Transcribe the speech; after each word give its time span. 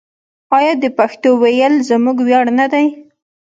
آیا 0.57 0.73
د 0.83 0.85
پښتو 0.97 1.29
ویل 1.41 1.73
زموږ 1.89 2.17
ویاړ 2.27 2.45
نه 2.59 2.65
دی؟ 2.73 2.85